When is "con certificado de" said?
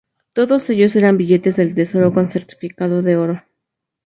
2.11-3.17